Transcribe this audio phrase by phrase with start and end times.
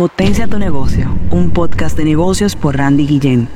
[0.00, 3.48] Potencia tu negocio, un podcast de negocios por Randy Guillén.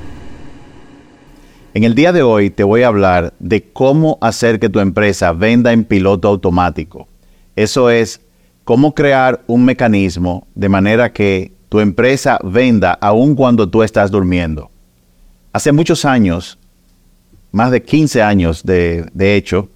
[1.72, 5.32] En el día de hoy te voy a hablar de cómo hacer que tu empresa
[5.32, 7.08] venda en piloto automático.
[7.56, 8.20] Eso es
[8.64, 14.70] cómo crear un mecanismo de manera que tu empresa venda aun cuando tú estás durmiendo.
[15.50, 16.58] Hace muchos años,
[17.52, 19.70] más de 15 años de, de hecho,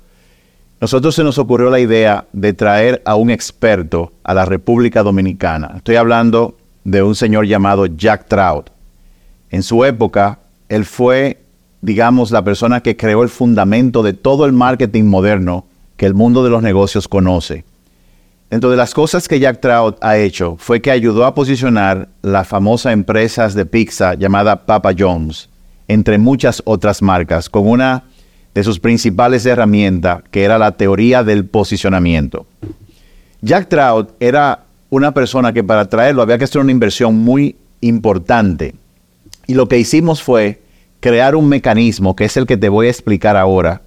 [0.82, 5.72] nosotros se nos ocurrió la idea de traer a un experto a la República Dominicana.
[5.78, 8.70] Estoy hablando de un señor llamado Jack Trout.
[9.50, 10.38] En su época,
[10.68, 11.42] él fue,
[11.80, 16.44] digamos, la persona que creó el fundamento de todo el marketing moderno que el mundo
[16.44, 17.64] de los negocios conoce.
[18.50, 22.44] Dentro de las cosas que Jack Trout ha hecho fue que ayudó a posicionar la
[22.44, 25.50] famosa empresa de pizza llamada Papa John's,
[25.86, 28.04] entre muchas otras marcas, con una
[28.54, 32.46] de sus principales herramientas, que era la teoría del posicionamiento.
[33.42, 38.74] Jack Trout era una persona que para traerlo había que hacer una inversión muy importante.
[39.46, 40.60] Y lo que hicimos fue
[41.00, 43.82] crear un mecanismo, que es el que te voy a explicar ahora,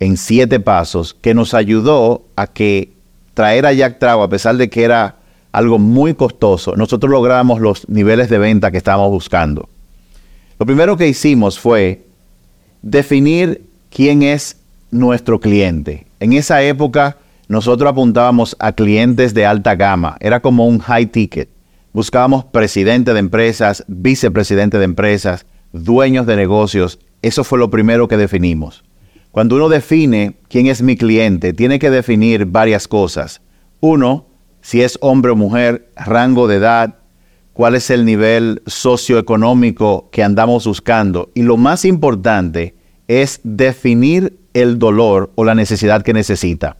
[0.00, 2.92] en siete pasos, que nos ayudó a que
[3.34, 5.16] traer a Jack Trout, a pesar de que era
[5.52, 9.68] algo muy costoso, nosotros logramos los niveles de venta que estábamos buscando.
[10.58, 12.04] Lo primero que hicimos fue
[12.80, 14.56] definir quién es
[14.90, 16.06] nuestro cliente.
[16.20, 17.18] En esa época
[17.52, 21.50] nosotros apuntábamos a clientes de alta gama, era como un high ticket.
[21.92, 26.98] Buscábamos presidente de empresas, vicepresidente de empresas, dueños de negocios.
[27.20, 28.84] Eso fue lo primero que definimos.
[29.32, 33.42] Cuando uno define quién es mi cliente, tiene que definir varias cosas.
[33.80, 34.28] Uno,
[34.62, 37.00] si es hombre o mujer, rango de edad,
[37.52, 41.30] cuál es el nivel socioeconómico que andamos buscando.
[41.34, 42.76] Y lo más importante
[43.08, 46.78] es definir el dolor o la necesidad que necesita.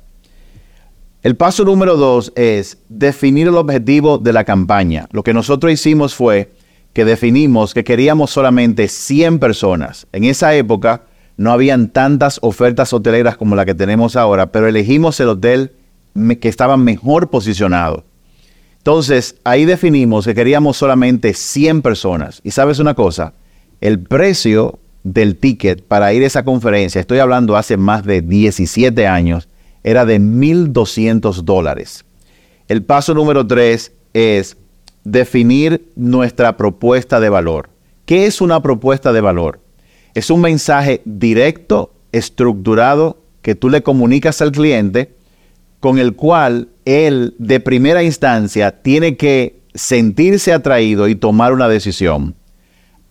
[1.23, 5.07] El paso número dos es definir el objetivo de la campaña.
[5.13, 6.51] Lo que nosotros hicimos fue
[6.93, 10.09] que definimos que queríamos solamente 100 personas.
[10.11, 11.03] En esa época
[11.37, 15.73] no habían tantas ofertas hoteleras como la que tenemos ahora, pero elegimos el hotel
[16.41, 18.05] que estaba mejor posicionado.
[18.79, 22.41] Entonces, ahí definimos que queríamos solamente 100 personas.
[22.43, 23.35] Y sabes una cosa,
[23.81, 29.07] el precio del ticket para ir a esa conferencia, estoy hablando hace más de 17
[29.07, 29.49] años,
[29.85, 32.05] era de 1.200 dólares.
[32.69, 34.57] El paso número 3 es
[35.05, 37.71] definir nuestra propuesta de valor.
[38.05, 39.61] ¿Qué es una propuesta de valor?
[40.15, 45.15] Es un mensaje directo, estructurado, que tú le comunicas al cliente,
[45.81, 52.37] con el cual él de primera instancia tiene que sentirse atraído y tomar una decisión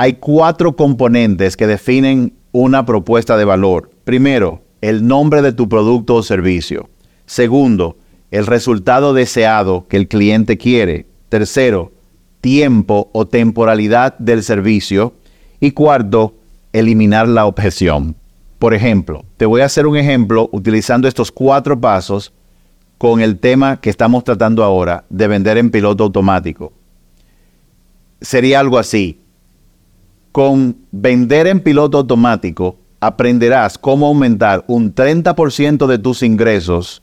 [0.01, 3.91] hay cuatro componentes que definen una propuesta de valor.
[4.03, 6.89] Primero, el nombre de tu producto o servicio.
[7.25, 7.97] Segundo,
[8.31, 11.05] el resultado deseado que el cliente quiere.
[11.29, 11.91] Tercero,
[12.41, 15.13] tiempo o temporalidad del servicio.
[15.59, 16.35] Y cuarto,
[16.73, 18.15] eliminar la objeción.
[18.57, 22.33] Por ejemplo, te voy a hacer un ejemplo utilizando estos cuatro pasos
[22.97, 26.71] con el tema que estamos tratando ahora de vender en piloto automático.
[28.21, 29.19] Sería algo así.
[30.31, 37.01] Con vender en piloto automático, aprenderás cómo aumentar un 30% de tus ingresos,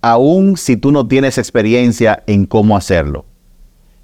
[0.00, 3.26] aun si tú no tienes experiencia en cómo hacerlo.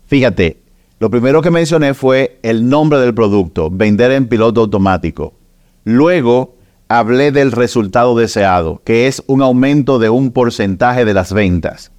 [0.07, 0.61] Fíjate,
[0.99, 5.35] lo primero que mencioné fue el nombre del producto, vender en piloto automático.
[5.85, 6.57] Luego
[6.89, 11.93] hablé del resultado deseado, que es un aumento de un porcentaje de las ventas.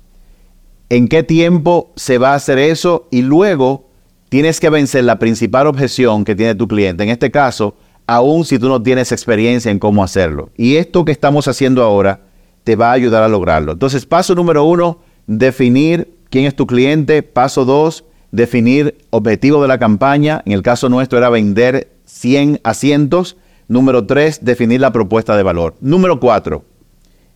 [0.89, 3.07] ¿En qué tiempo se va a hacer eso?
[3.11, 3.87] Y luego
[4.29, 7.03] tienes que vencer la principal objeción que tiene tu cliente.
[7.03, 7.75] En este caso,
[8.07, 10.49] aun si tú no tienes experiencia en cómo hacerlo.
[10.57, 12.21] Y esto que estamos haciendo ahora
[12.63, 13.73] te va a ayudar a lograrlo.
[13.73, 17.21] Entonces, paso número uno, definir quién es tu cliente.
[17.21, 20.41] Paso dos, definir objetivo de la campaña.
[20.45, 23.37] En el caso nuestro era vender 100 asientos.
[23.67, 25.75] Número tres, definir la propuesta de valor.
[25.81, 26.63] Número cuatro,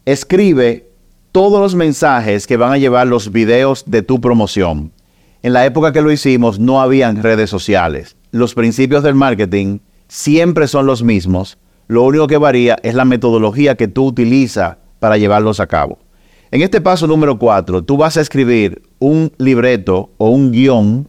[0.05, 0.89] escribe
[1.33, 4.93] todos los mensajes que van a llevar los videos de tu promoción.
[5.43, 8.15] En la época que lo hicimos no habían redes sociales.
[8.31, 9.79] Los principios del marketing
[10.11, 11.57] siempre son los mismos.
[11.87, 15.99] Lo único que varía es la metodología que tú utilizas para llevarlos a cabo.
[16.51, 21.07] En este paso número 4, tú vas a escribir un libreto o un guion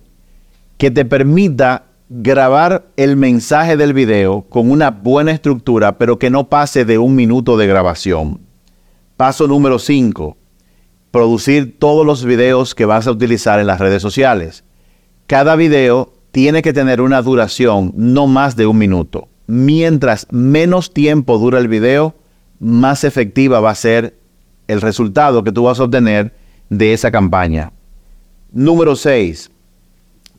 [0.79, 6.49] que te permita grabar el mensaje del video con una buena estructura, pero que no
[6.49, 8.41] pase de un minuto de grabación.
[9.17, 10.37] Paso número 5
[11.11, 14.63] producir todos los videos que vas a utilizar en las redes sociales.
[15.27, 19.29] Cada video tiene que tener una duración no más de un minuto.
[19.47, 22.15] Mientras menos tiempo dura el video,
[22.59, 24.17] más efectiva va a ser
[24.67, 26.35] el resultado que tú vas a obtener
[26.71, 27.73] de esa campaña.
[28.51, 29.51] Número 6.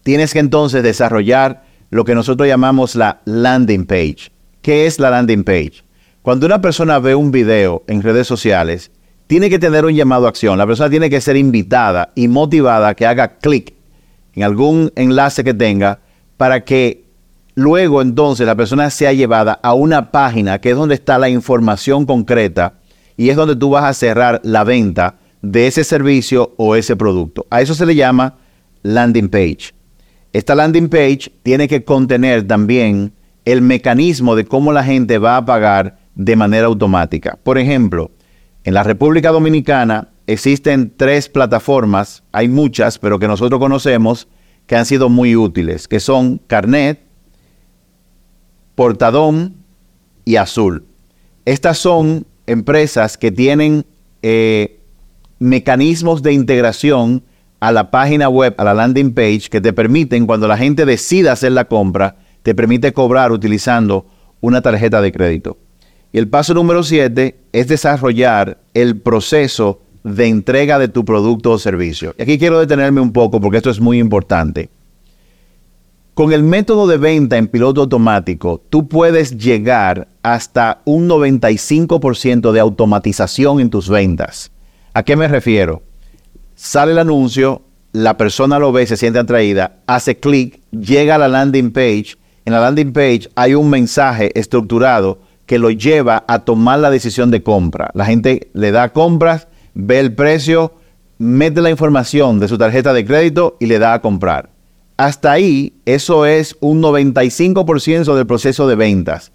[0.02, 4.32] tienes que entonces desarrollar lo que nosotros llamamos la landing page.
[4.62, 5.84] ¿Qué es la landing page?
[6.24, 8.92] Cuando una persona ve un video en redes sociales,
[9.28, 10.58] tiene que tener un llamado a acción.
[10.58, 13.74] La persona tiene que ser invitada y motivada a que haga clic
[14.36, 16.00] en algún enlace que tenga
[16.38, 17.06] para que
[17.56, 22.06] luego entonces la persona sea llevada a una página que es donde está la información
[22.06, 22.76] concreta
[23.16, 27.46] y es donde tú vas a cerrar la venta de ese servicio o ese producto.
[27.50, 28.38] A eso se le llama
[28.82, 29.74] landing page.
[30.32, 33.14] Esta landing page tiene que contener también
[33.46, 37.38] el mecanismo de cómo la gente va a pagar de manera automática.
[37.44, 38.12] Por ejemplo,
[38.64, 44.28] en la República Dominicana existen tres plataformas, hay muchas, pero que nosotros conocemos,
[44.68, 47.02] que han sido muy útiles, que son Carnet,
[48.76, 49.58] Portadón
[50.26, 50.86] y Azul.
[51.46, 53.86] Estas son empresas que tienen
[54.22, 54.80] eh,
[55.40, 57.24] mecanismos de integración
[57.60, 61.34] a la página web, a la landing page, que te permiten, cuando la gente decida
[61.34, 64.06] hacer la compra, te permite cobrar utilizando
[64.42, 65.58] una tarjeta de crédito.
[66.12, 71.60] Y el paso número 7 es desarrollar el proceso de entrega de tu producto o
[71.60, 72.14] servicio.
[72.18, 74.70] Y aquí quiero detenerme un poco porque esto es muy importante.
[76.14, 82.60] Con el método de venta en piloto automático, tú puedes llegar hasta un 95% de
[82.60, 84.52] automatización en tus ventas.
[84.94, 85.82] ¿A qué me refiero?
[86.54, 87.64] Sale el anuncio,
[87.94, 92.16] la persona lo ve, se siente atraída, hace clic, llega a la landing page.
[92.46, 97.32] En la landing page hay un mensaje estructurado que lo lleva a tomar la decisión
[97.32, 97.90] de compra.
[97.96, 100.74] La gente le da compras, ve el precio,
[101.18, 104.50] mete la información de su tarjeta de crédito y le da a comprar.
[104.98, 109.32] Hasta ahí, eso es un 95% del proceso de ventas.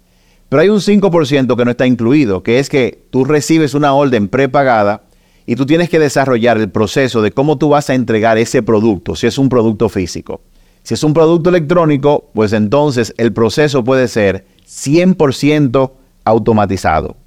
[0.47, 4.27] Pero hay un 5% que no está incluido, que es que tú recibes una orden
[4.29, 5.03] prepagada
[5.45, 9.15] y tú tienes que desarrollar el proceso de cómo tú vas a entregar ese producto,
[9.15, 10.41] si es un producto físico.
[10.83, 15.91] Si es un producto electrónico, pues entonces el proceso puede ser 100%
[16.23, 17.17] automatizado.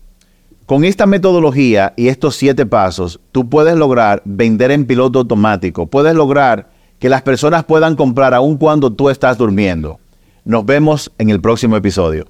[0.73, 6.15] Con esta metodología y estos siete pasos, tú puedes lograr vender en piloto automático, puedes
[6.15, 10.01] lograr que las personas puedan comprar aun cuando tú estás durmiendo.
[10.47, 12.25] Nos vemos en el próximo episodio.